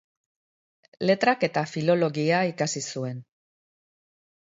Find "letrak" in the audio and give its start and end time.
1.09-1.45